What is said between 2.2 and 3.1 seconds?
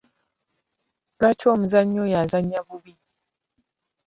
azannya bubi?